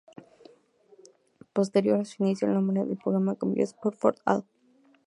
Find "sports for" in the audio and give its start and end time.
3.67-4.15